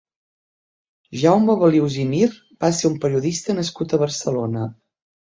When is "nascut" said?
3.59-3.95